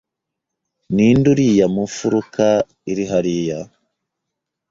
Ninde 0.93 1.27
uriya 1.33 1.65
mu 1.73 1.83
mfuruka 1.89 2.45
iri 2.91 3.03
hariya? 3.11 3.59